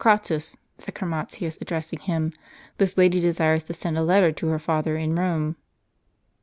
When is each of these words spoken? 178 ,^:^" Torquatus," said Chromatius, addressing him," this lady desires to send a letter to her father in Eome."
178 0.03 0.57
,^:^" 0.03 0.57
Torquatus," 0.57 0.57
said 0.79 0.95
Chromatius, 0.95 1.61
addressing 1.61 1.99
him," 1.99 2.33
this 2.79 2.97
lady 2.97 3.19
desires 3.21 3.63
to 3.65 3.71
send 3.75 3.99
a 3.99 4.01
letter 4.01 4.31
to 4.31 4.47
her 4.47 4.57
father 4.57 4.97
in 4.97 5.13
Eome." 5.13 5.53